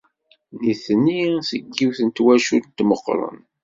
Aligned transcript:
Nitni 0.61 1.21
seg 1.49 1.63
yiwet 1.77 1.99
n 2.03 2.09
twacult 2.15 2.79
meɣɣren. 2.87 3.39